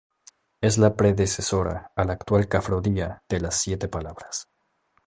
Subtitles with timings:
[0.61, 4.47] Es la predecesora a la actual Cofradía de las Siete Palabras.